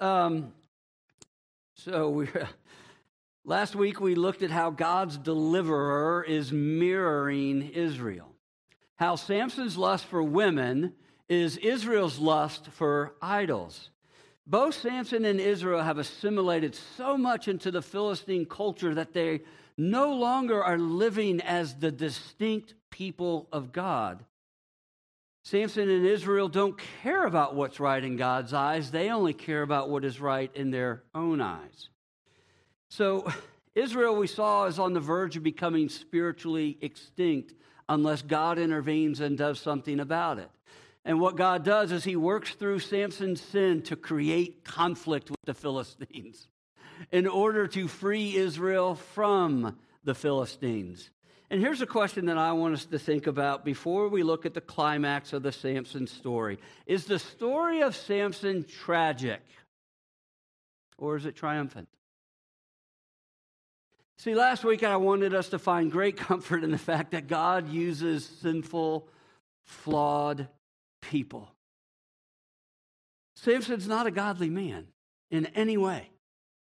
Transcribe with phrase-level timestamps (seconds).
[0.00, 0.02] right.
[0.02, 0.52] Um,
[1.74, 2.28] so we
[3.44, 8.28] last week we looked at how God's deliverer is mirroring Israel.
[8.96, 10.94] How Samson's lust for women
[11.28, 13.90] is Israel's lust for idols.
[14.46, 19.42] Both Samson and Israel have assimilated so much into the Philistine culture that they
[19.76, 24.24] no longer are living as the distinct people of God.
[25.44, 29.90] Samson and Israel don't care about what's right in God's eyes, they only care about
[29.90, 31.88] what is right in their own eyes.
[32.88, 33.26] So,
[33.74, 37.54] Israel, we saw, is on the verge of becoming spiritually extinct
[37.88, 40.50] unless God intervenes and does something about it.
[41.04, 45.54] And what God does is he works through Samson's sin to create conflict with the
[45.54, 46.46] Philistines
[47.10, 51.10] in order to free Israel from the Philistines.
[51.52, 54.54] And here's a question that I want us to think about before we look at
[54.54, 56.58] the climax of the Samson story.
[56.86, 59.42] Is the story of Samson tragic
[60.96, 61.90] or is it triumphant?
[64.16, 67.68] See, last week I wanted us to find great comfort in the fact that God
[67.68, 69.06] uses sinful,
[69.66, 70.48] flawed
[71.02, 71.52] people.
[73.36, 74.86] Samson's not a godly man
[75.30, 76.11] in any way.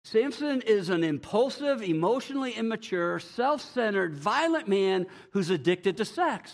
[0.06, 6.54] Samson is an impulsive, emotionally immature, self centered, violent man who's addicted to sex.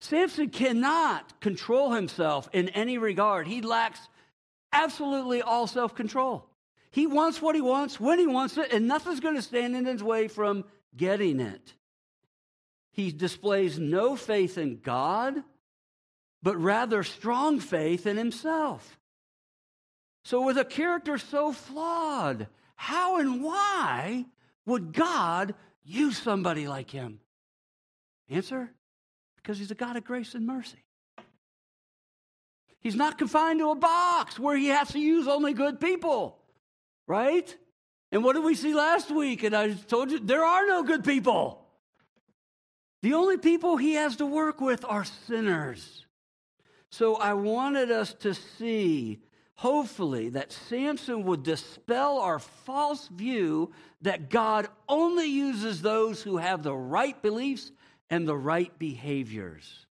[0.00, 3.48] Samson cannot control himself in any regard.
[3.48, 3.98] He lacks
[4.72, 6.46] absolutely all self control.
[6.92, 9.84] He wants what he wants when he wants it, and nothing's going to stand in
[9.84, 10.64] his way from
[10.96, 11.74] getting it.
[12.92, 15.42] He displays no faith in God,
[16.40, 18.99] but rather strong faith in himself.
[20.24, 24.26] So, with a character so flawed, how and why
[24.66, 27.20] would God use somebody like him?
[28.28, 28.70] Answer
[29.42, 30.84] because he's a God of grace and mercy.
[32.80, 36.38] He's not confined to a box where he has to use only good people,
[37.06, 37.54] right?
[38.12, 39.42] And what did we see last week?
[39.42, 41.66] And I told you there are no good people.
[43.02, 46.06] The only people he has to work with are sinners.
[46.90, 49.22] So I wanted us to see
[49.60, 56.62] hopefully, that Samson would dispel our false view that God only uses those who have
[56.62, 57.70] the right beliefs
[58.08, 59.84] and the right behaviors.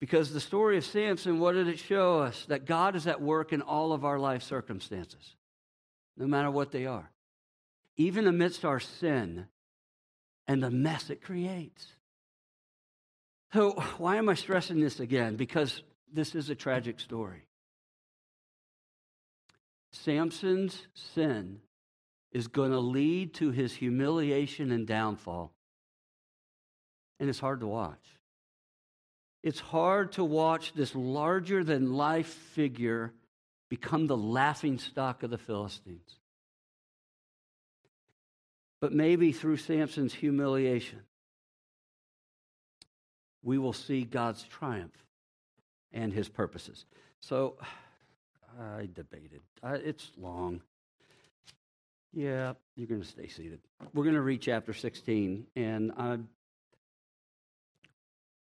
[0.00, 2.44] Because the story of Samson, what did it show us?
[2.46, 5.36] That God is at work in all of our life circumstances,
[6.16, 7.08] no matter what they are,
[7.96, 9.46] even amidst our sin
[10.48, 11.86] and the mess it creates.
[13.52, 15.36] So, why am I stressing this again?
[15.36, 17.45] Because this is a tragic story.
[20.02, 21.60] Samson's sin
[22.32, 25.52] is going to lead to his humiliation and downfall.
[27.18, 28.04] And it's hard to watch.
[29.42, 33.12] It's hard to watch this larger than life figure
[33.68, 36.18] become the laughing stock of the Philistines.
[38.80, 41.00] But maybe through Samson's humiliation,
[43.42, 45.04] we will see God's triumph
[45.92, 46.84] and his purposes.
[47.20, 47.56] So,
[48.58, 49.40] I debated.
[49.62, 50.60] it's long.
[52.12, 53.60] Yeah, you're going to stay seated.
[53.92, 56.28] We're going to read chapter 16, and I'm,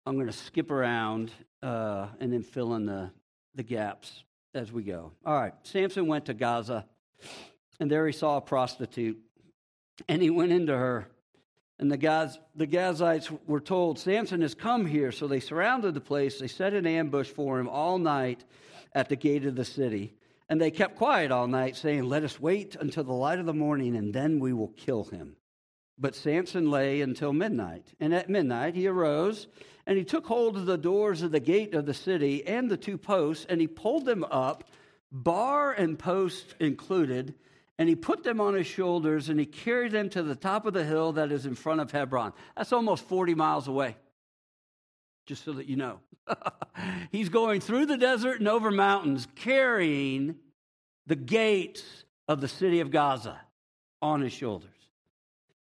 [0.05, 1.31] I'm going to skip around
[1.63, 3.11] uh, and then fill in the,
[3.55, 4.23] the gaps
[4.53, 5.11] as we go.
[5.25, 6.85] All right, Samson went to Gaza,
[7.79, 9.17] and there he saw a prostitute,
[10.09, 11.07] and he went into her.
[11.79, 15.11] And the, Gaz, the Gazites were told, Samson has come here.
[15.11, 16.37] So they surrounded the place.
[16.37, 18.43] They set an ambush for him all night
[18.93, 20.15] at the gate of the city.
[20.49, 23.53] And they kept quiet all night, saying, Let us wait until the light of the
[23.53, 25.37] morning, and then we will kill him.
[25.97, 27.93] But Samson lay until midnight.
[27.99, 29.47] And at midnight he arose,
[29.85, 32.77] and he took hold of the doors of the gate of the city and the
[32.77, 34.65] two posts, and he pulled them up,
[35.11, 37.35] bar and post included,
[37.77, 40.73] and he put them on his shoulders, and he carried them to the top of
[40.73, 42.33] the hill that is in front of Hebron.
[42.57, 43.95] That's almost 40 miles away
[45.25, 45.99] just so that you know.
[47.11, 50.35] He's going through the desert and over mountains carrying
[51.07, 51.83] the gates
[52.27, 53.39] of the city of Gaza
[54.01, 54.69] on his shoulders.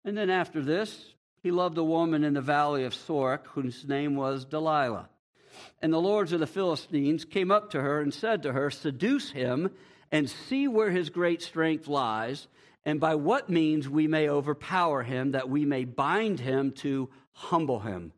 [0.04, 4.16] And then after this, he loved a woman in the valley of Sorek whose name
[4.16, 5.08] was Delilah.
[5.80, 9.30] And the lords of the Philistines came up to her and said to her, Seduce
[9.30, 9.70] him
[10.10, 12.48] and see where his great strength lies,
[12.84, 17.80] and by what means we may overpower him, that we may bind him to humble
[17.80, 18.12] him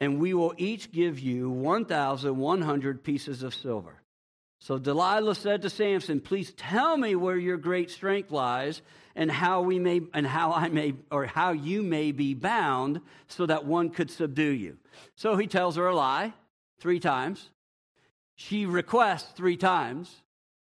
[0.00, 4.02] and we will each give you 1,100 pieces of silver.
[4.58, 8.80] So Delilah said to Samson, Please tell me where your great strength lies
[9.14, 13.46] and how we may and how I may or how you may be bound so
[13.46, 14.78] that one could subdue you.
[15.16, 16.32] So he tells her a lie
[16.80, 17.50] three times.
[18.36, 20.22] She requests three times.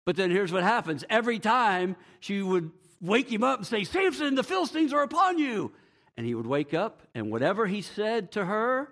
[0.04, 2.70] But then here's what happens every time she would
[3.00, 5.72] wake him up and say, Samson, the Philistines are upon you.
[6.16, 8.90] And he would wake up, and whatever he said to her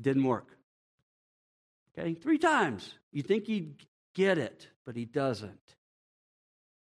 [0.00, 0.56] didn't work.
[1.96, 2.94] Okay, three times.
[3.12, 3.74] You think he'd
[4.14, 5.58] get it, but he doesn't.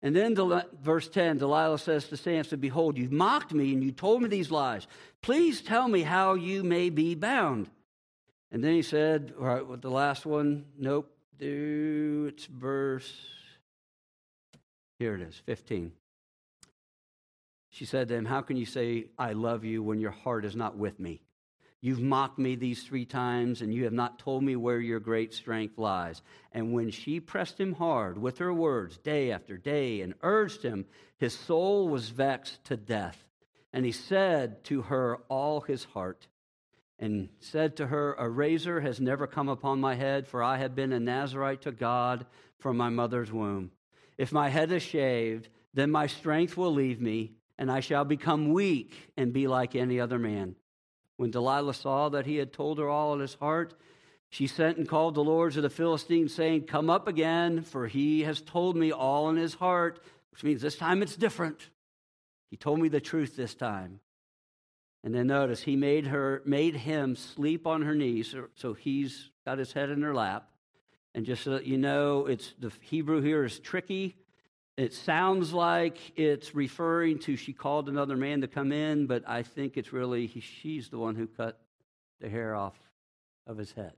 [0.01, 0.35] And then
[0.83, 4.51] verse 10 Delilah says to Samson, Behold, you've mocked me and you told me these
[4.51, 4.85] lies.
[5.21, 7.69] Please tell me how you may be bound.
[8.51, 13.11] And then he said, All right, with the last one, nope, do it's verse.
[14.99, 15.91] Here it is, 15.
[17.69, 20.55] She said to him, How can you say, I love you when your heart is
[20.55, 21.24] not with me?
[21.85, 25.35] You've mocked me these three times, and you have not told me where your great
[25.35, 26.23] strength lies.
[26.51, 30.87] And when she pressed him hard with her words day after day and urged him,
[31.19, 33.23] his soul was vexed to death.
[33.71, 36.25] And he said to her all his heart,
[36.97, 40.73] and said to her, A razor has never come upon my head, for I have
[40.73, 42.25] been a Nazarite to God
[42.57, 43.69] from my mother's womb.
[44.17, 48.53] If my head is shaved, then my strength will leave me, and I shall become
[48.53, 50.55] weak and be like any other man.
[51.17, 53.73] When Delilah saw that he had told her all in his heart,
[54.29, 58.23] she sent and called the lords of the Philistines, saying, Come up again, for he
[58.23, 59.99] has told me all in his heart,
[60.31, 61.69] which means this time it's different.
[62.49, 63.99] He told me the truth this time.
[65.03, 69.59] And then notice he made her made him sleep on her knees, so, he's got
[69.59, 70.49] his head in her lap.
[71.13, 74.17] And just so that you know, it's the Hebrew here is tricky.
[74.77, 79.43] It sounds like it's referring to she called another man to come in, but I
[79.43, 81.57] think it's really he, she's the one who cut
[82.19, 82.75] the hair off
[83.47, 83.93] of his head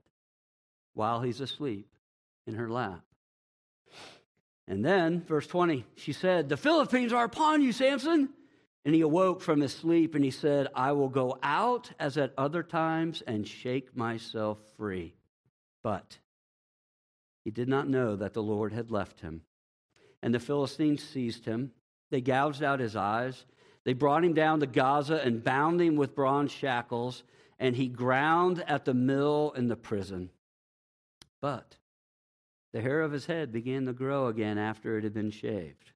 [0.94, 1.88] while he's asleep
[2.46, 3.02] in her lap.
[4.68, 8.28] And then, verse 20, she said, The Philistines are upon you, Samson.
[8.84, 12.32] And he awoke from his sleep and he said, I will go out as at
[12.38, 15.14] other times and shake myself free.
[15.82, 16.18] But
[17.44, 19.42] he did not know that the Lord had left him.
[20.22, 21.72] And the Philistines seized him.
[22.10, 23.44] They gouged out his eyes.
[23.84, 27.22] They brought him down to Gaza and bound him with bronze shackles,
[27.58, 30.30] and he ground at the mill in the prison.
[31.40, 31.76] But
[32.72, 35.92] the hair of his head began to grow again after it had been shaved.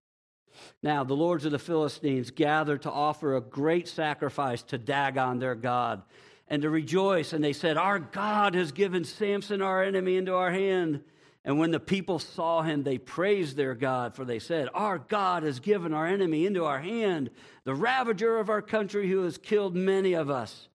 [0.82, 5.54] Now, the lords of the Philistines gathered to offer a great sacrifice to Dagon, their
[5.54, 6.02] God,
[6.48, 7.32] and to rejoice.
[7.32, 11.02] And they said, Our God has given Samson, our enemy, into our hand.
[11.44, 15.42] And when the people saw him, they praised their God, for they said, Our God
[15.42, 17.30] has given our enemy into our hand,
[17.64, 20.68] the ravager of our country who has killed many of us.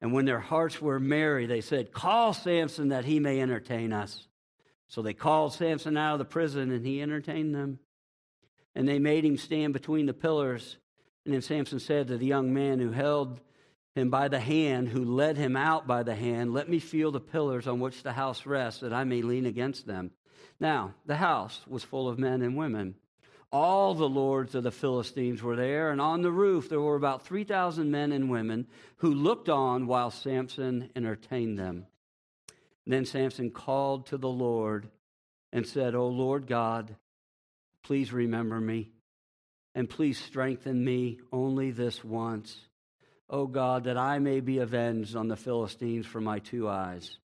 [0.00, 4.26] And when their hearts were merry, they said, Call Samson that he may entertain us.
[4.88, 7.78] So they called Samson out of the prison, and he entertained them
[8.74, 10.76] and they made him stand between the pillars.
[11.24, 13.40] And then Samson said to the young man who held
[13.94, 17.20] him by the hand, who led him out by the hand, Let me feel the
[17.20, 20.12] pillars on which the house rests, that I may lean against them.
[20.58, 22.94] Now, the house was full of men and women.
[23.52, 27.24] All the lords of the Philistines were there, and on the roof there were about
[27.24, 31.86] 3,000 men and women who looked on while Samson entertained them.
[32.86, 34.88] Then Samson called to the Lord
[35.52, 36.94] and said, O Lord God,
[37.82, 38.90] Please remember me
[39.74, 42.68] and please strengthen me only this once.
[43.30, 47.18] O God, that I may be avenged on the Philistines for my two eyes.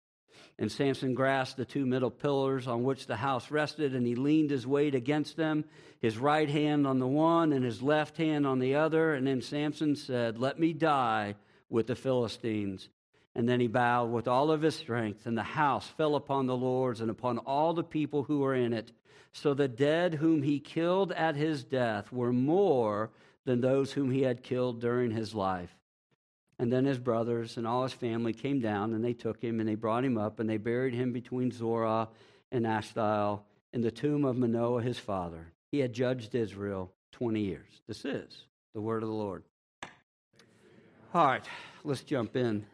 [0.58, 4.50] And Samson grasped the two middle pillars on which the house rested, and he leaned
[4.50, 5.64] his weight against them,
[6.00, 9.14] his right hand on the one and his left hand on the other.
[9.14, 11.34] And then Samson said, Let me die
[11.68, 12.88] with the Philistines.
[13.34, 16.56] And then he bowed with all of his strength, and the house fell upon the
[16.56, 18.92] lords and upon all the people who were in it.
[19.32, 23.10] So the dead whom he killed at his death were more
[23.44, 25.74] than those whom he had killed during his life.
[26.64, 29.68] And then his brothers and all his family came down, and they took him, and
[29.68, 32.08] they brought him up, and they buried him between Zorah
[32.50, 33.42] and Eshtaol
[33.74, 35.52] in the tomb of Manoah his father.
[35.72, 37.68] He had judged Israel 20 years.
[37.86, 39.42] This is the word of the Lord.
[41.12, 41.44] All right,
[41.84, 42.64] let's jump in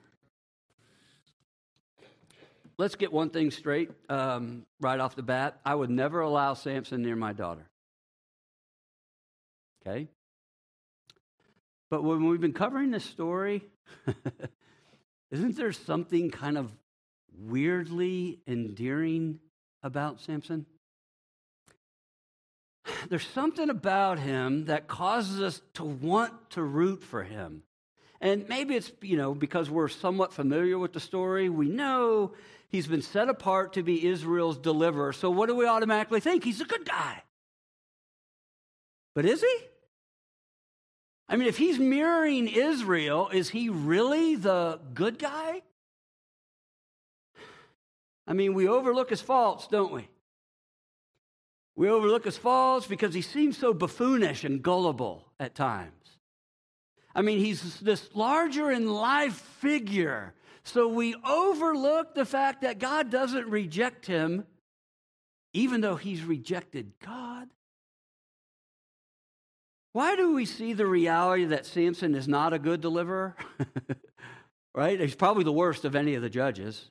[2.79, 5.59] let's get one thing straight um, right off the bat.
[5.67, 7.67] I would never allow Samson near my daughter.
[9.85, 10.07] Okay?
[11.91, 13.65] But when we've been covering this story,
[15.31, 16.71] isn't there something kind of
[17.39, 19.41] weirdly endearing
[19.83, 20.67] about Samson?
[23.09, 27.63] There's something about him that causes us to want to root for him.
[28.21, 31.49] And maybe it's, you know, because we're somewhat familiar with the story.
[31.49, 32.33] We know
[32.69, 35.13] he's been set apart to be Israel's deliverer.
[35.15, 36.45] So what do we automatically think?
[36.45, 37.23] He's a good guy.
[39.15, 39.57] But is he?
[41.31, 45.63] I mean, if he's mirroring Israel, is he really the good guy?
[48.27, 50.09] I mean, we overlook his faults, don't we?
[51.77, 56.19] We overlook his faults because he seems so buffoonish and gullible at times.
[57.15, 60.35] I mean, he's this larger in life figure.
[60.65, 64.47] So we overlook the fact that God doesn't reject him,
[65.53, 67.20] even though he's rejected God.
[69.93, 73.35] Why do we see the reality that Samson is not a good deliverer?
[74.75, 75.01] right?
[75.01, 76.91] He's probably the worst of any of the judges.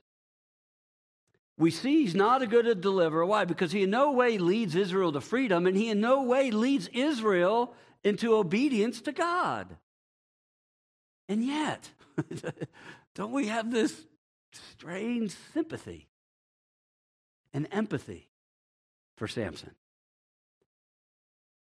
[1.58, 3.26] We see he's not a good deliverer.
[3.26, 3.46] Why?
[3.46, 6.88] Because he in no way leads Israel to freedom, and he in no way leads
[6.94, 9.76] Israel into obedience to God.
[11.28, 11.90] And yet,
[13.16, 13.94] don't we have this
[14.52, 16.08] strange sympathy
[17.54, 18.30] and empathy
[19.18, 19.72] for Samson?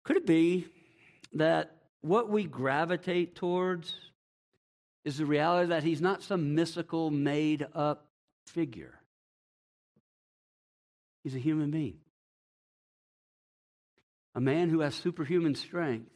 [0.03, 0.67] Could it be
[1.33, 3.95] that what we gravitate towards
[5.03, 8.07] is the reality that he's not some mystical, made up
[8.47, 8.99] figure?
[11.23, 11.99] He's a human being.
[14.33, 16.11] A man who has superhuman strength,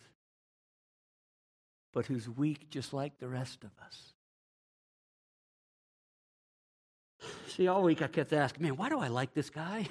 [1.94, 4.14] but who's weak just like the rest of us.
[7.48, 9.88] See, all week I kept asking, man, why do I like this guy?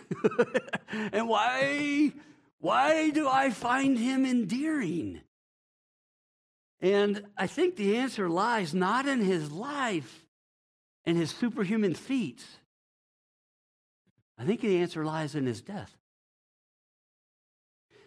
[1.12, 2.12] and why,
[2.60, 5.20] why do I find him endearing?
[6.80, 10.24] And I think the answer lies not in his life
[11.04, 12.44] and his superhuman feats,
[14.38, 15.96] I think the answer lies in his death.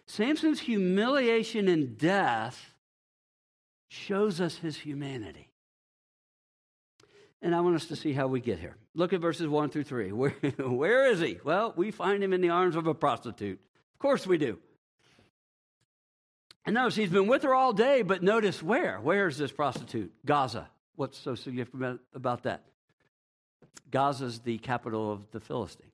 [0.06, 2.74] Samson's humiliation and death
[3.88, 5.48] shows us his humanity.
[7.40, 8.76] And I want us to see how we get here.
[8.94, 10.12] Look at verses 1 through 3.
[10.12, 11.38] Where, where is he?
[11.44, 13.60] Well, we find him in the arms of a prostitute.
[13.98, 14.58] Of course we do.
[16.64, 19.00] And notice he's been with her all day, but notice where?
[19.00, 20.12] Where is this prostitute?
[20.24, 20.68] Gaza.
[20.94, 22.62] What's so significant about that?
[23.90, 25.90] Gaza is the capital of the Philistines.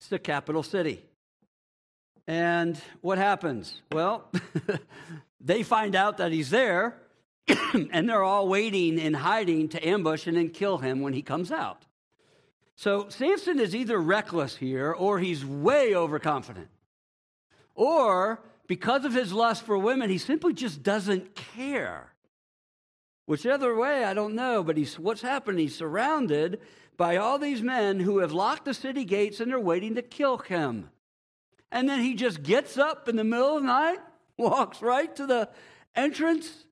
[0.00, 1.04] It's the capital city.
[2.26, 3.80] And what happens?
[3.92, 4.28] Well,
[5.40, 6.96] they find out that he's there,
[7.92, 11.52] and they're all waiting and hiding to ambush and then kill him when he comes
[11.52, 11.84] out.
[12.76, 16.68] So Samson is either reckless here or he's way overconfident.
[17.74, 22.12] Or because of his lust for women, he simply just doesn't care.
[23.26, 25.58] Whichever way, I don't know, but he's, what's happened?
[25.58, 26.60] He's surrounded
[26.96, 30.38] by all these men who have locked the city gates and they're waiting to kill
[30.38, 30.90] him.
[31.72, 33.98] And then he just gets up in the middle of the night,
[34.36, 35.48] walks right to the
[35.96, 36.66] entrance,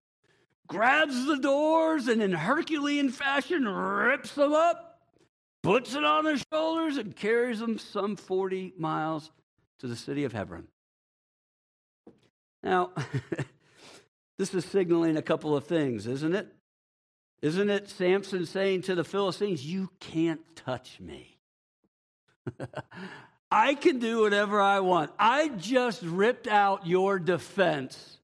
[0.66, 4.91] grabs the doors, and in Herculean fashion rips them up,
[5.62, 9.30] puts it on his shoulders, and carries them some 40 miles
[9.78, 10.68] to the city of Hebron.
[12.62, 12.90] Now,
[14.38, 16.48] this is signaling a couple of things, isn't it?
[17.42, 21.38] Isn't it Samson saying to the Philistines, You can't touch me?
[23.50, 25.10] I can do whatever I want.
[25.18, 28.18] I just ripped out your defense.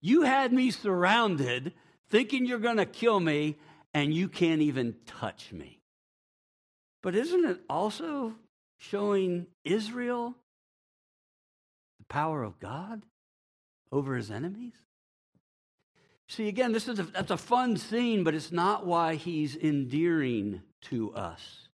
[0.00, 1.74] You had me surrounded,
[2.10, 3.56] thinking you're going to kill me,
[3.92, 5.83] and you can't even touch me.
[7.04, 8.32] But isn't it also
[8.78, 10.34] showing Israel
[11.98, 13.02] the power of God
[13.92, 14.72] over his enemies?
[16.28, 20.62] See, again, this is a, that's a fun scene, but it's not why he's endearing
[20.84, 21.68] to us.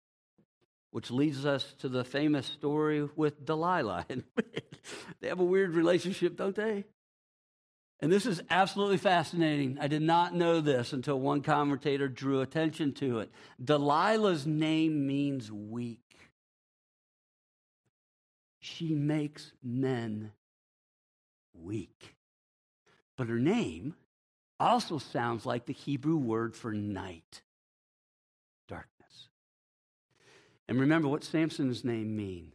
[0.91, 4.07] Which leads us to the famous story with Delilah.
[5.21, 6.87] they have a weird relationship, don't they?
[8.03, 9.77] And this is absolutely fascinating.
[9.79, 13.31] I did not know this until one commentator drew attention to it.
[13.63, 15.99] Delilah's name means weak.
[18.59, 20.33] She makes men
[21.53, 22.17] weak.
[23.17, 23.95] But her name
[24.59, 27.43] also sounds like the Hebrew word for night,
[28.67, 29.29] darkness.
[30.69, 32.53] And remember what Samson's name mean?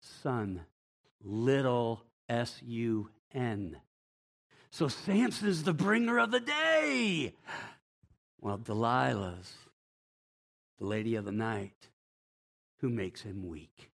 [0.00, 0.62] Son,
[1.24, 3.78] little S U N.
[4.76, 7.32] So Samson's the bringer of the day.
[8.40, 9.50] While Delilah's
[10.78, 11.88] the lady of the night
[12.80, 13.88] who makes him weak.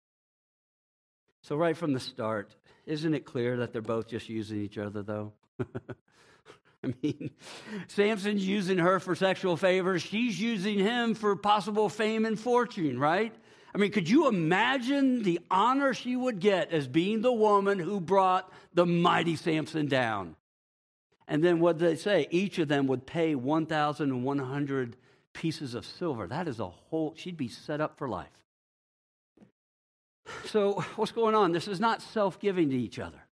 [1.44, 2.56] So, right from the start,
[2.88, 5.34] isn't it clear that they're both just using each other, though?
[6.84, 7.30] I mean,
[7.88, 10.02] Samson's using her for sexual favors.
[10.02, 13.36] She's using him for possible fame and fortune, right?
[13.76, 18.02] I mean, could you imagine the honor she would get as being the woman who
[18.02, 20.38] brought the mighty Samson down?
[21.32, 22.28] And then what did they say?
[22.30, 24.98] Each of them would pay 1,100
[25.32, 26.28] pieces of silver.
[26.28, 28.28] That is a whole, she'd be set up for life.
[30.48, 31.54] So, what's going on?
[31.54, 33.26] This is not self giving to each other.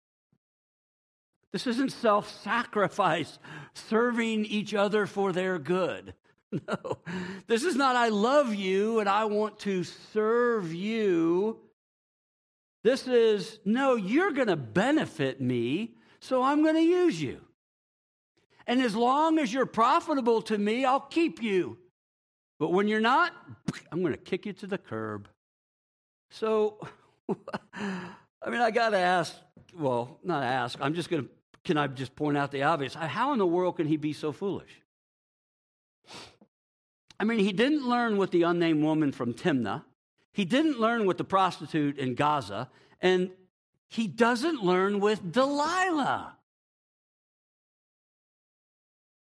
[1.51, 3.39] This isn't self sacrifice,
[3.73, 6.13] serving each other for their good.
[6.49, 6.99] No.
[7.47, 11.59] This is not, I love you and I want to serve you.
[12.85, 17.41] This is, no, you're going to benefit me, so I'm going to use you.
[18.67, 21.77] And as long as you're profitable to me, I'll keep you.
[22.59, 23.33] But when you're not,
[23.91, 25.29] I'm going to kick you to the curb.
[26.29, 26.79] So,
[27.73, 29.33] I mean, I got to ask,
[29.73, 31.29] well, not ask, I'm just going to,
[31.63, 32.93] can I just point out the obvious?
[32.93, 34.81] How in the world can he be so foolish?
[37.19, 39.83] I mean, he didn't learn with the unnamed woman from Timnah.
[40.33, 42.69] He didn't learn with the prostitute in Gaza.
[43.01, 43.31] And
[43.87, 46.36] he doesn't learn with Delilah.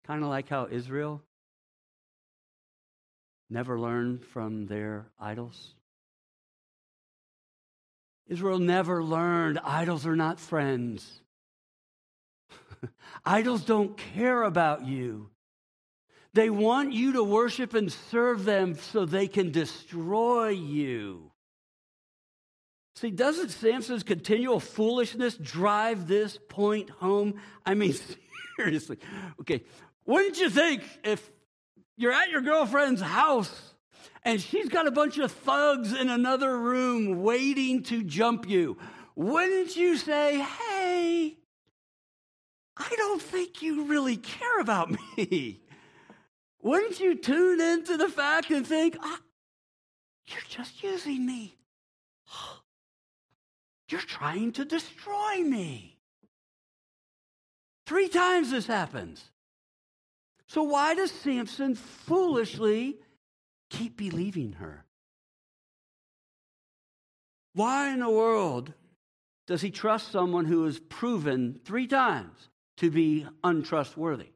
[0.06, 1.22] Kind of like how Israel
[3.50, 5.74] never learned from their idols.
[8.28, 11.20] Israel never learned idols are not friends.
[13.24, 15.30] idols don't care about you.
[16.34, 21.32] They want you to worship and serve them so they can destroy you.
[22.96, 27.34] See, doesn't Samson's continual foolishness drive this point home?
[27.64, 27.94] I mean,
[28.56, 28.98] seriously.
[29.40, 29.62] Okay,
[30.06, 31.30] wouldn't you think if
[31.96, 33.74] you're at your girlfriend's house
[34.22, 38.78] and she's got a bunch of thugs in another room waiting to jump you,
[39.14, 41.36] wouldn't you say, hey,
[42.76, 45.60] I don't think you really care about me?
[46.62, 48.96] Wouldn't you tune into the fact and think,
[50.26, 51.56] you're just using me?
[53.88, 56.00] You're trying to destroy me.
[57.86, 59.30] Three times this happens.
[60.48, 62.98] So, why does Samson foolishly
[63.70, 64.84] keep believing her?
[67.54, 68.72] Why in the world
[69.46, 74.28] does he trust someone who is proven three times to be untrustworthy?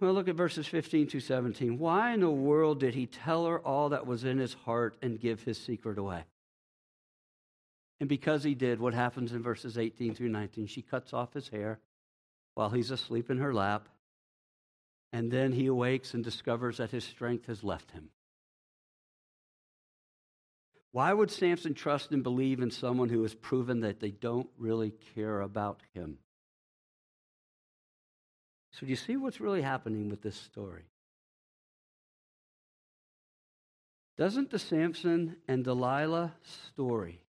[0.00, 1.78] Well, look at verses 15 to 17.
[1.78, 5.20] Why in the world did he tell her all that was in his heart and
[5.20, 6.24] give his secret away?
[8.00, 10.66] And because he did, what happens in verses 18 through 19?
[10.66, 11.78] She cuts off his hair
[12.54, 13.88] while he's asleep in her lap.
[15.14, 18.08] And then he awakes and discovers that his strength has left him.
[20.90, 24.92] Why would Samson trust and believe in someone who has proven that they don't really
[25.14, 26.18] care about him?
[28.72, 30.82] So, do you see what's really happening with this story?
[34.18, 36.34] Doesn't the Samson and Delilah
[36.66, 37.20] story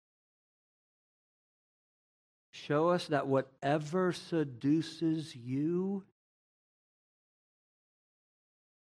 [2.49, 6.03] show us that whatever seduces you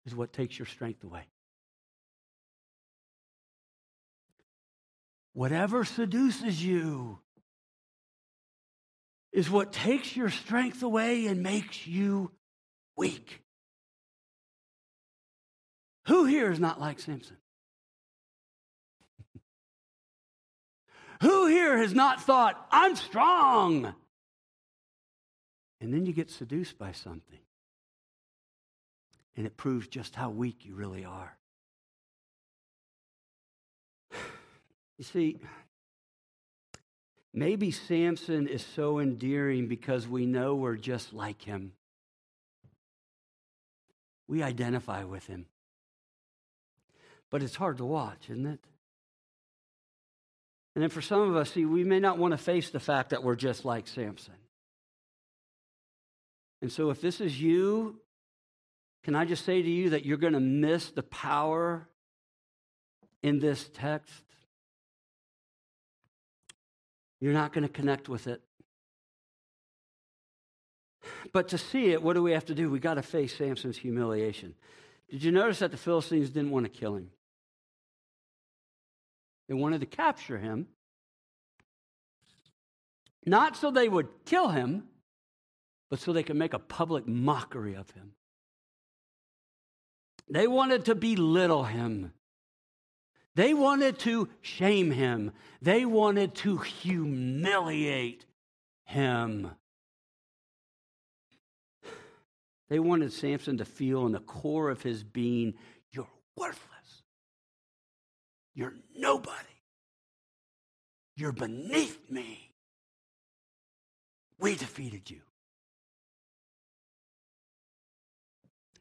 [0.06, 1.26] is what takes your strength away?
[5.32, 7.20] Whatever seduces you
[9.32, 12.32] is what takes your strength away and makes you
[12.96, 13.40] weak.
[16.06, 17.36] Who here is not like Samson?
[21.22, 23.94] Who here has not thought, I'm strong?
[25.80, 27.38] And then you get seduced by something.
[29.40, 31.34] And it proves just how weak you really are.
[34.98, 35.38] You see,
[37.32, 41.72] maybe Samson is so endearing because we know we're just like him
[44.30, 45.46] we identify with him.
[47.30, 48.60] But it's hard to watch, isn't it?
[50.74, 53.10] And then for some of us, see, we may not want to face the fact
[53.10, 54.34] that we're just like Samson.
[56.62, 57.96] And so if this is you,
[59.02, 61.88] can I just say to you that you're going to miss the power
[63.22, 64.24] in this text?
[67.20, 68.42] You're not going to connect with it.
[71.32, 72.70] But to see it, what do we have to do?
[72.70, 74.54] We got to face Samson's humiliation.
[75.08, 77.10] Did you notice that the Philistines didn't want to kill him?
[79.48, 80.68] They wanted to capture him,
[83.26, 84.84] not so they would kill him,
[85.90, 88.12] but so they could make a public mockery of him.
[90.30, 92.12] They wanted to belittle him.
[93.34, 95.32] They wanted to shame him.
[95.60, 98.26] They wanted to humiliate
[98.84, 99.50] him.
[102.68, 105.54] They wanted Samson to feel in the core of his being,
[105.90, 107.02] you're worthless.
[108.54, 109.36] You're nobody.
[111.16, 112.52] You're beneath me.
[114.38, 115.20] We defeated you.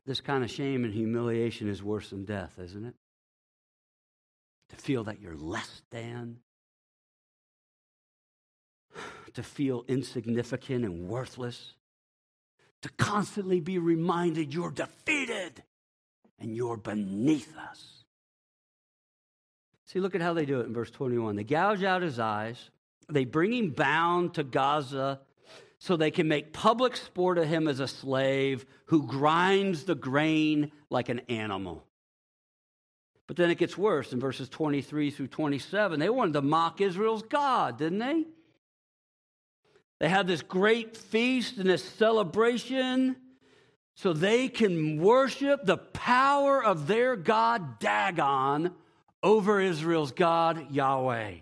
[0.09, 2.95] This kind of shame and humiliation is worse than death, isn't it?
[4.69, 6.37] To feel that you're less than,
[9.35, 11.75] to feel insignificant and worthless
[12.81, 15.61] to constantly be reminded you're defeated
[16.39, 18.03] and you're beneath us.
[19.85, 21.35] See, look at how they do it in verse 21.
[21.35, 22.71] They gouge out his eyes,
[23.09, 25.19] they bring him bound to Gaza
[25.79, 30.71] so they can make public sport of him as a slave who grinds the grain
[30.89, 31.85] like an animal.
[33.27, 35.99] But then it gets worse in verses 23 through 27.
[35.99, 38.25] They wanted to mock Israel's God, didn't they?
[39.99, 43.15] They had this great feast and this celebration
[43.95, 48.71] so they can worship the power of their God, Dagon,
[49.21, 51.35] over Israel's God, Yahweh.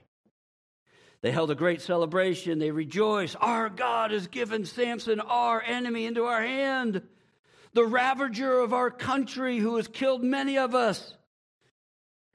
[1.21, 2.59] They held a great celebration.
[2.59, 3.35] They rejoiced.
[3.39, 7.01] Our God has given Samson, our enemy, into our hand,
[7.73, 11.15] the ravager of our country who has killed many of us.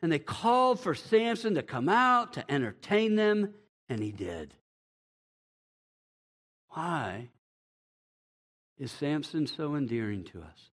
[0.00, 3.54] And they called for Samson to come out to entertain them,
[3.88, 4.54] and he did.
[6.70, 7.28] Why
[8.78, 10.71] is Samson so endearing to us?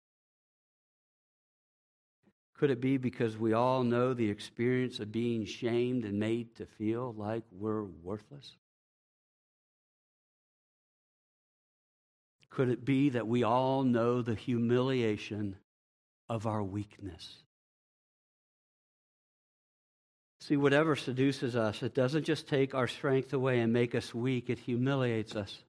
[2.58, 6.65] Could it be because we all know the experience of being shamed and made to
[6.65, 8.56] feel like we're worthless?
[12.50, 15.58] Could it be that we all know the humiliation
[16.30, 17.44] of our weakness?
[20.39, 24.50] See, whatever seduces us, it doesn't just take our strength away and make us weak,
[24.50, 25.63] it humiliates us.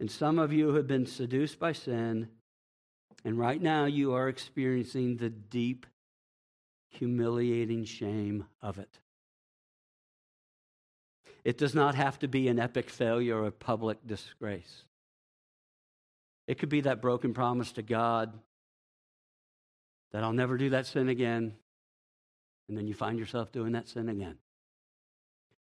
[0.00, 2.30] And some of you have been seduced by sin
[3.24, 5.86] and right now, you are experiencing the deep,
[6.90, 8.98] humiliating shame of it.
[11.42, 14.84] It does not have to be an epic failure or public disgrace.
[16.46, 18.32] It could be that broken promise to God
[20.12, 21.54] that I'll never do that sin again,
[22.68, 24.36] and then you find yourself doing that sin again.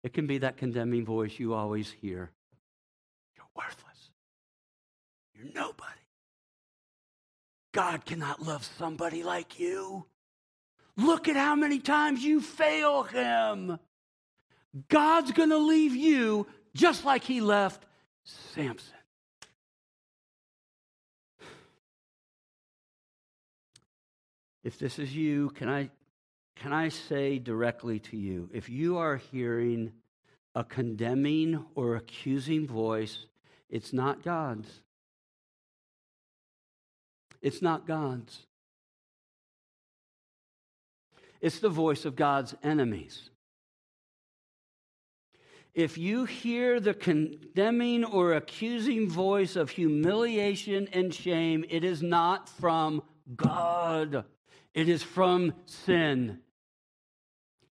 [0.03, 2.31] It can be that condemning voice you always hear
[3.37, 4.11] You're worthless.
[5.35, 6.00] You're nobody.
[7.73, 10.07] God cannot love somebody like you.
[10.97, 13.79] Look at how many times you fail him.
[14.89, 17.85] God's going to leave you just like he left
[18.25, 18.95] Samson.
[24.63, 25.91] If this is you, can I,
[26.57, 29.93] can I say directly to you if you are hearing
[30.55, 33.27] a condemning or accusing voice,
[33.71, 34.69] it's not God's.
[37.43, 38.47] It's not God's.
[41.41, 43.31] It's the voice of God's enemies.
[45.73, 52.49] If you hear the condemning or accusing voice of humiliation and shame, it is not
[52.49, 53.03] from
[53.37, 54.25] God.
[54.75, 56.41] It is from sin.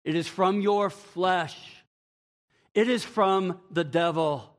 [0.05, 1.85] It is from your flesh.
[2.75, 4.56] It is from the devil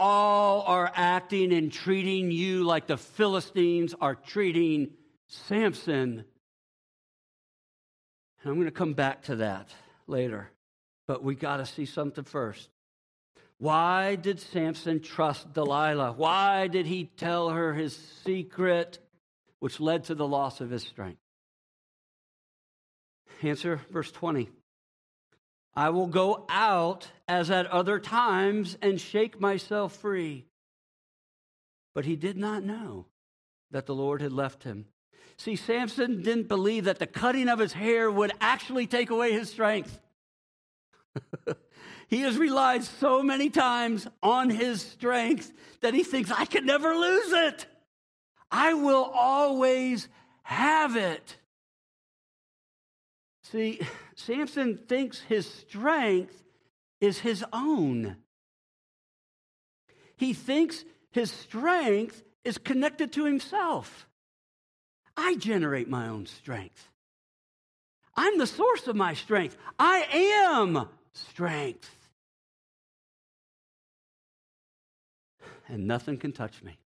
[0.00, 4.90] all are acting and treating you like the Philistines are treating
[5.28, 6.24] Samson.
[8.42, 9.68] And I'm going to come back to that
[10.06, 10.50] later,
[11.06, 12.70] but we got to see something first.
[13.58, 16.12] Why did Samson trust Delilah?
[16.12, 18.98] Why did he tell her his secret,
[19.58, 21.20] which led to the loss of his strength?
[23.42, 24.48] Answer verse 20.
[25.74, 30.46] I will go out as at other times and shake myself free.
[31.94, 33.06] But he did not know
[33.70, 34.86] that the Lord had left him.
[35.36, 39.50] See, Samson didn't believe that the cutting of his hair would actually take away his
[39.50, 39.98] strength.
[42.08, 46.94] he has relied so many times on his strength that he thinks, I can never
[46.94, 47.66] lose it.
[48.50, 50.08] I will always
[50.42, 51.36] have it.
[53.50, 53.80] See,
[54.14, 56.42] Samson thinks his strength
[57.00, 58.16] is his own.
[60.16, 64.06] He thinks his strength is connected to himself.
[65.16, 66.88] I generate my own strength.
[68.16, 69.56] I'm the source of my strength.
[69.78, 70.06] I
[70.52, 71.90] am strength.
[75.68, 76.78] And nothing can touch me.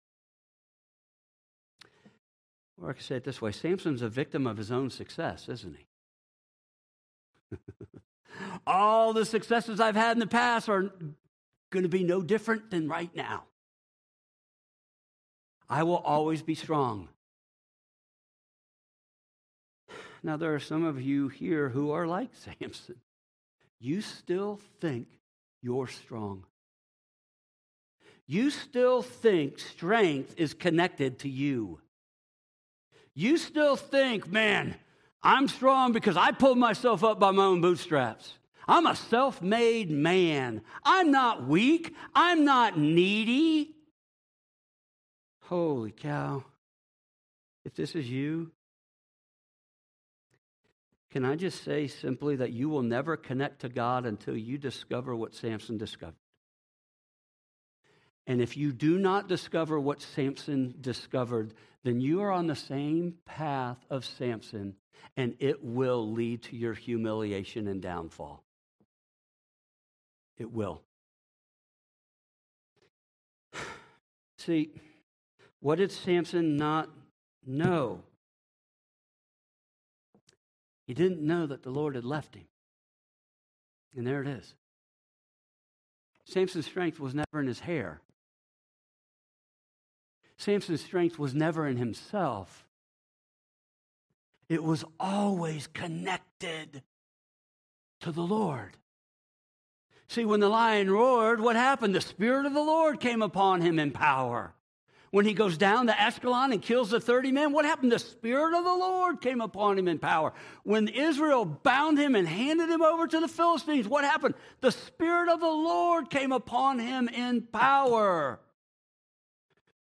[2.81, 5.77] Or I can say it this way Samson's a victim of his own success, isn't
[5.77, 5.87] he?
[8.67, 10.93] All the successes I've had in the past are
[11.71, 13.45] going to be no different than right now.
[15.69, 17.09] I will always be strong.
[20.23, 22.97] Now, there are some of you here who are like Samson.
[23.81, 25.09] You still think
[25.62, 26.45] you're strong.
[28.27, 31.81] You still think strength is connected to you.
[33.15, 34.77] You still think, man,
[35.22, 38.38] I'm strong because I pulled myself up by my own bootstraps.
[38.66, 40.62] I'm a self made man.
[40.85, 41.94] I'm not weak.
[42.14, 43.74] I'm not needy.
[45.42, 46.44] Holy cow.
[47.64, 48.50] If this is you,
[51.12, 55.14] Can I just say simply that you will never connect to God until you discover
[55.14, 56.16] what Samson discovered?
[58.26, 61.52] And if you do not discover what Samson discovered,
[61.85, 64.77] then you are on the same path of Samson,
[65.16, 68.45] and it will lead to your humiliation and downfall.
[70.38, 70.83] It will.
[74.38, 74.71] See,
[75.61, 76.88] what did Samson not
[77.45, 78.03] know?
[80.87, 82.47] He didn't know that the Lord had left him.
[83.97, 84.55] And there it is.
[86.25, 88.01] Samson's strength was never in his hair.
[90.37, 92.66] Samson's strength was never in himself.
[94.49, 96.83] It was always connected
[98.01, 98.77] to the Lord.
[100.09, 101.95] See, when the lion roared, what happened?
[101.95, 104.53] The Spirit of the Lord came upon him in power.
[105.11, 107.92] When he goes down to Ashkelon and kills the 30 men, what happened?
[107.92, 110.33] The Spirit of the Lord came upon him in power.
[110.64, 114.35] When Israel bound him and handed him over to the Philistines, what happened?
[114.62, 118.40] The Spirit of the Lord came upon him in power.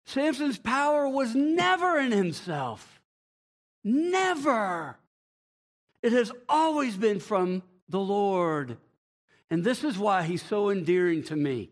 [0.06, 3.02] Samson's power was never in himself.
[3.84, 4.98] Never.
[6.04, 8.78] It has always been from the Lord.
[9.50, 11.72] And this is why he's so endearing to me.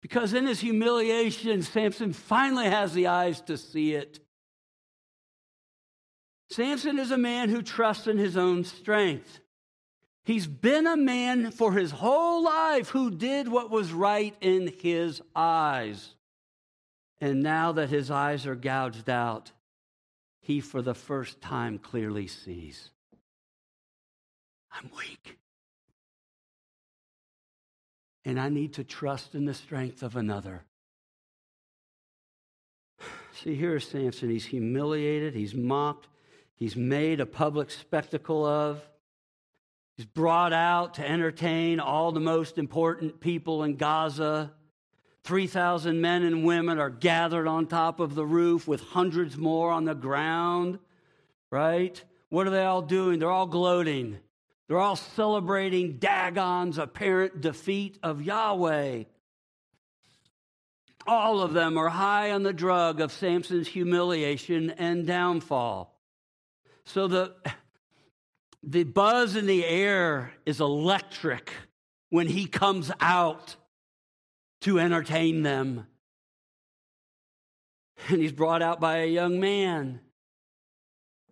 [0.00, 4.20] Because in his humiliation, Samson finally has the eyes to see it.
[6.50, 9.40] Samson is a man who trusts in his own strength.
[10.28, 15.22] He's been a man for his whole life who did what was right in his
[15.34, 16.16] eyes.
[17.18, 19.52] And now that his eyes are gouged out,
[20.42, 22.90] he for the first time clearly sees
[24.70, 25.38] I'm weak.
[28.22, 30.66] And I need to trust in the strength of another.
[33.32, 34.28] See, here's Samson.
[34.28, 36.06] He's humiliated, he's mocked,
[36.54, 38.82] he's made a public spectacle of.
[39.98, 44.52] He's brought out to entertain all the most important people in Gaza.
[45.24, 49.86] 3,000 men and women are gathered on top of the roof with hundreds more on
[49.86, 50.78] the ground,
[51.50, 52.00] right?
[52.28, 53.18] What are they all doing?
[53.18, 54.18] They're all gloating.
[54.68, 59.02] They're all celebrating Dagon's apparent defeat of Yahweh.
[61.08, 66.00] All of them are high on the drug of Samson's humiliation and downfall.
[66.84, 67.34] So the
[68.62, 71.52] the buzz in the air is electric
[72.10, 73.56] when he comes out
[74.62, 75.86] to entertain them.
[78.08, 80.00] And he's brought out by a young man.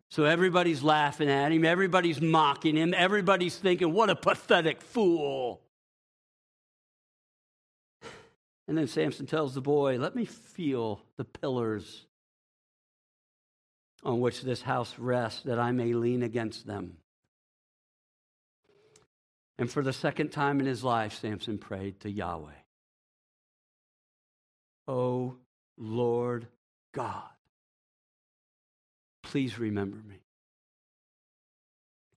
[0.08, 5.60] So everybody's laughing at him, everybody's mocking him, everybody's thinking, what a pathetic fool.
[8.68, 12.06] And then Samson tells the boy, Let me feel the pillars
[14.02, 16.96] on which this house rests, that I may lean against them.
[19.58, 22.50] And for the second time in his life, Samson prayed to Yahweh.
[24.86, 25.36] Oh,
[25.78, 26.46] Lord
[26.92, 27.22] God,
[29.22, 30.20] please remember me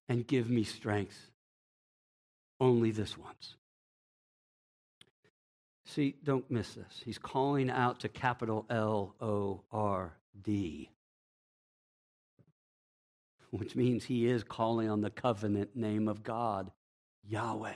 [0.07, 1.31] and give me strength
[2.59, 3.55] only this once.
[5.85, 7.01] See, don't miss this.
[7.03, 10.91] He's calling out to capital L O R D,
[13.49, 16.71] which means he is calling on the covenant name of God
[17.29, 17.71] Yahweh.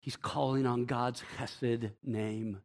[0.00, 2.58] He's calling on God's chesed name,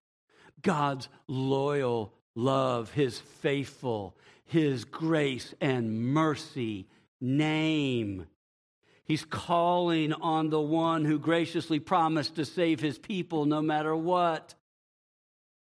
[0.61, 6.87] God's loyal love, his faithful, his grace and mercy
[7.21, 8.25] name.
[9.05, 14.55] He's calling on the one who graciously promised to save his people no matter what.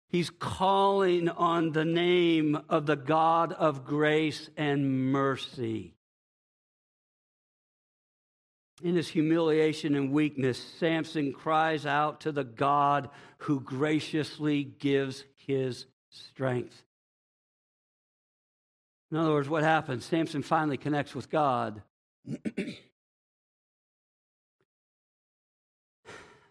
[0.09, 5.95] He's calling on the name of the God of grace and mercy.
[8.83, 15.87] In his humiliation and weakness, Samson cries out to the God who graciously gives his
[16.09, 16.83] strength.
[19.11, 20.05] In other words, what happens?
[20.05, 21.83] Samson finally connects with God.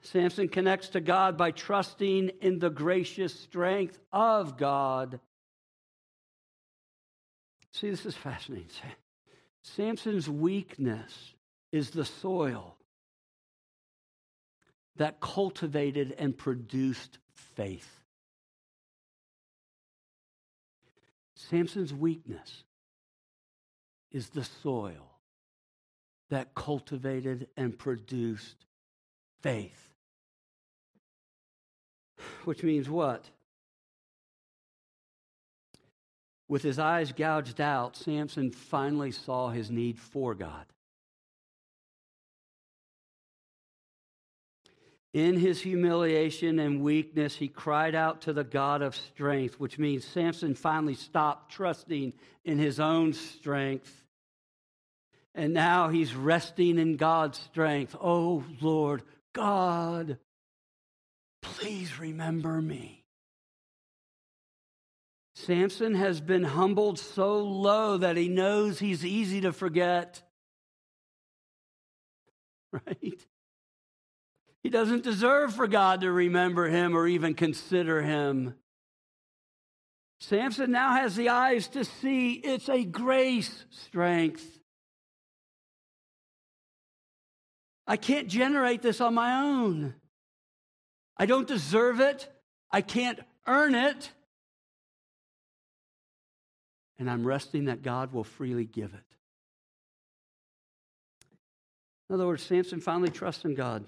[0.01, 5.19] Samson connects to God by trusting in the gracious strength of God.
[7.73, 8.67] See, this is fascinating.
[9.63, 11.33] Samson's weakness
[11.71, 12.75] is the soil
[14.95, 18.01] that cultivated and produced faith.
[21.35, 22.63] Samson's weakness
[24.11, 25.19] is the soil
[26.29, 28.65] that cultivated and produced
[29.41, 29.89] faith.
[32.43, 33.29] Which means what?
[36.47, 40.65] With his eyes gouged out, Samson finally saw his need for God.
[45.13, 50.05] In his humiliation and weakness, he cried out to the God of strength, which means
[50.05, 52.13] Samson finally stopped trusting
[52.45, 54.03] in his own strength.
[55.33, 57.95] And now he's resting in God's strength.
[57.99, 59.01] Oh, Lord
[59.33, 60.19] God,
[61.41, 63.03] please remember me.
[65.33, 70.21] Samson has been humbled so low that he knows he's easy to forget.
[72.71, 73.25] Right?
[74.63, 78.55] He doesn't deserve for God to remember him or even consider him.
[80.19, 84.59] Samson now has the eyes to see it's a grace strength.
[87.87, 89.95] I can't generate this on my own.
[91.17, 92.29] I don't deserve it.
[92.69, 94.11] I can't earn it.
[96.99, 98.99] And I'm resting that God will freely give it.
[102.09, 103.85] In other words, Samson finally trusts in God.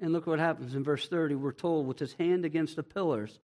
[0.00, 1.34] And look what happens in verse 30.
[1.34, 3.38] We're told, with his hand against the pillars,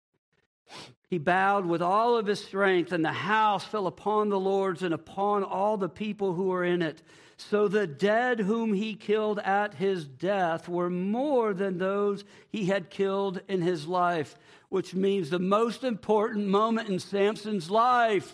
[1.10, 4.94] he bowed with all of his strength, and the house fell upon the lords and
[4.94, 7.02] upon all the people who were in it.
[7.36, 12.90] So the dead whom he killed at his death were more than those he had
[12.90, 14.36] killed in his life,
[14.68, 18.32] which means the most important moment in Samson's life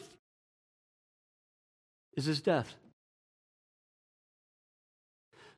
[2.16, 2.74] is his death.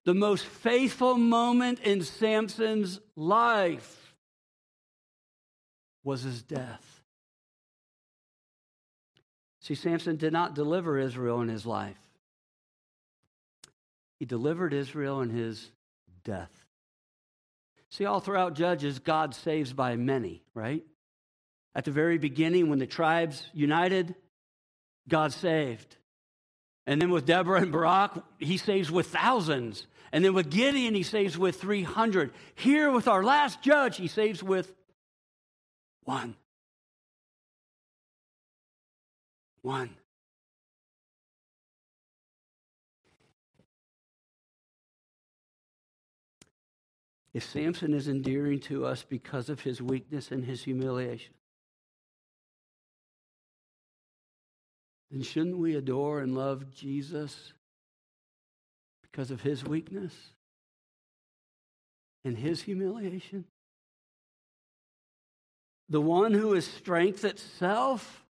[0.04, 4.14] The most faithful moment in Samson's life
[6.02, 7.02] was his death.
[9.60, 11.98] See, Samson did not deliver Israel in his life,
[14.18, 15.70] he delivered Israel in his
[16.24, 16.50] death.
[17.90, 20.82] See, all throughout Judges, God saves by many, right?
[21.74, 24.14] At the very beginning, when the tribes united,
[25.08, 25.96] God saved.
[26.86, 29.86] And then with Deborah and Barak, he saves with thousands.
[30.12, 32.32] And then with Gideon, he saves with 300.
[32.54, 34.72] Here with our last judge, he saves with
[36.04, 36.36] one.
[39.62, 39.96] One.
[47.32, 51.32] If Samson is endearing to us because of his weakness and his humiliation,
[55.10, 57.54] then shouldn't we adore and love Jesus
[59.12, 60.14] because of his weakness
[62.24, 63.44] and his humiliation?
[65.88, 68.24] The one who is strength itself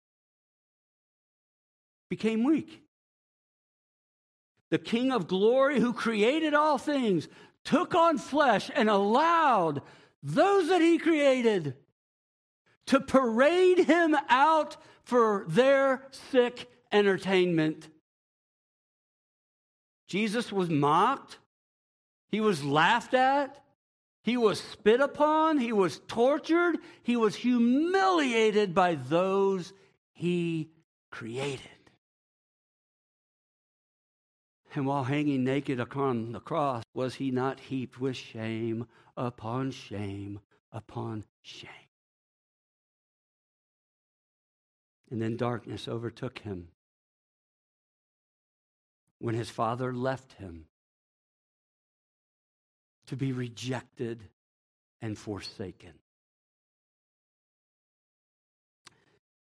[2.08, 2.82] became weak.
[4.70, 7.26] The King of glory who created all things
[7.64, 9.82] took on flesh and allowed
[10.22, 11.74] those that he created
[12.86, 17.88] to parade him out for their sick entertainment.
[20.08, 21.38] Jesus was mocked,
[22.30, 23.62] he was laughed at,
[24.22, 29.72] he was spit upon, he was tortured, he was humiliated by those
[30.12, 30.70] he
[31.10, 31.68] created.
[34.74, 40.40] And while hanging naked upon the cross, was he not heaped with shame upon shame
[40.72, 41.70] upon shame?
[45.10, 46.68] And then darkness overtook him
[49.18, 50.66] when his father left him
[53.06, 54.22] to be rejected
[55.00, 55.92] and forsaken.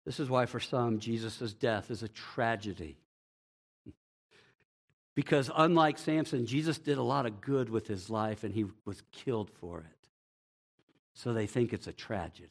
[0.05, 2.97] This is why, for some, Jesus' death is a tragedy.
[5.15, 9.01] Because unlike Samson, Jesus did a lot of good with his life and he was
[9.11, 10.07] killed for it.
[11.13, 12.47] So they think it's a tragedy.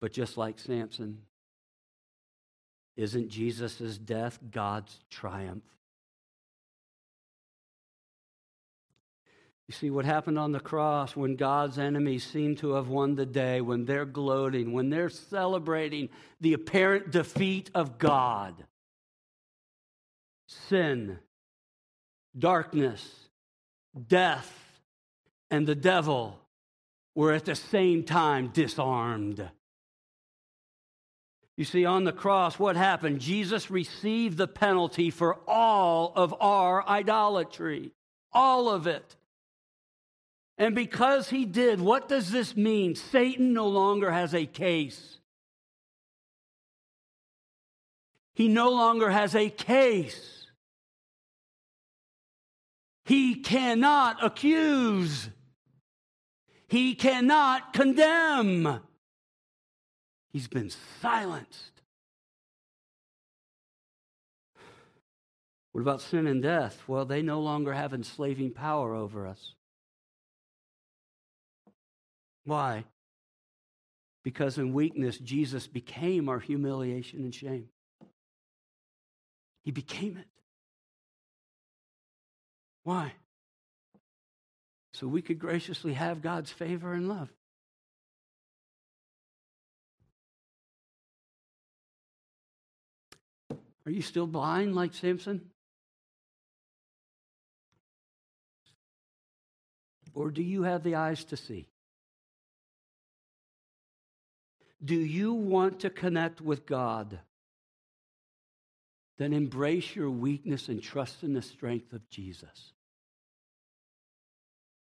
[0.00, 1.18] But just like Samson,
[2.96, 5.64] isn't Jesus' death God's triumph?
[9.68, 13.26] You see, what happened on the cross when God's enemies seem to have won the
[13.26, 16.08] day, when they're gloating, when they're celebrating
[16.40, 18.54] the apparent defeat of God,
[20.46, 21.18] sin,
[22.38, 23.28] darkness,
[24.06, 24.52] death,
[25.50, 26.38] and the devil
[27.16, 29.50] were at the same time disarmed.
[31.56, 33.20] You see, on the cross, what happened?
[33.20, 37.92] Jesus received the penalty for all of our idolatry,
[38.32, 39.16] all of it.
[40.58, 42.94] And because he did, what does this mean?
[42.94, 45.18] Satan no longer has a case.
[48.34, 50.46] He no longer has a case.
[53.06, 55.30] He cannot accuse.
[56.68, 58.80] He cannot condemn.
[60.36, 60.68] He's been
[61.00, 61.80] silenced.
[65.72, 66.82] What about sin and death?
[66.86, 69.54] Well, they no longer have enslaving power over us.
[72.44, 72.84] Why?
[74.24, 77.70] Because in weakness, Jesus became our humiliation and shame.
[79.64, 80.28] He became it.
[82.84, 83.14] Why?
[84.92, 87.30] So we could graciously have God's favor and love.
[93.86, 95.40] Are you still blind like Samson?
[100.12, 101.68] Or do you have the eyes to see?
[104.84, 107.20] Do you want to connect with God?
[109.18, 112.72] Then embrace your weakness and trust in the strength of Jesus.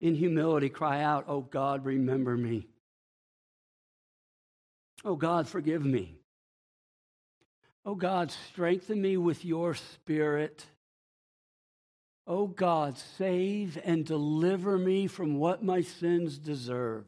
[0.00, 2.66] In humility, cry out, Oh God, remember me.
[5.04, 6.17] Oh God, forgive me.
[7.88, 10.66] Oh God, strengthen me with your spirit.
[12.26, 17.06] Oh God, save and deliver me from what my sins deserve.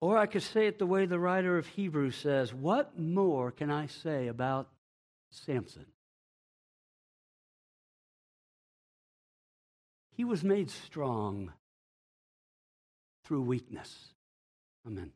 [0.00, 3.70] Or I could say it the way the writer of Hebrews says What more can
[3.70, 4.70] I say about
[5.30, 5.84] Samson?
[10.16, 11.52] He was made strong
[13.26, 13.94] through weakness.
[14.86, 15.12] Amen.